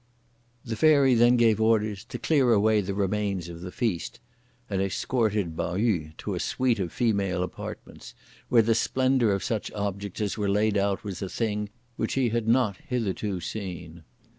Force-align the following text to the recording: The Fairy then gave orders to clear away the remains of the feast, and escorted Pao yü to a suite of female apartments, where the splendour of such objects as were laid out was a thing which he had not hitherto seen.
The 0.65 0.75
Fairy 0.75 1.13
then 1.13 1.37
gave 1.37 1.61
orders 1.61 2.03
to 2.05 2.17
clear 2.17 2.53
away 2.53 2.81
the 2.81 2.95
remains 2.95 3.49
of 3.49 3.61
the 3.61 3.71
feast, 3.71 4.19
and 4.67 4.81
escorted 4.81 5.55
Pao 5.55 5.75
yü 5.75 6.17
to 6.17 6.33
a 6.33 6.39
suite 6.39 6.79
of 6.79 6.91
female 6.91 7.43
apartments, 7.43 8.15
where 8.49 8.63
the 8.63 8.73
splendour 8.73 9.29
of 9.31 9.43
such 9.43 9.71
objects 9.73 10.19
as 10.19 10.39
were 10.39 10.49
laid 10.49 10.75
out 10.75 11.03
was 11.03 11.21
a 11.21 11.29
thing 11.29 11.69
which 11.97 12.15
he 12.15 12.29
had 12.29 12.47
not 12.47 12.77
hitherto 12.77 13.39
seen. 13.41 14.01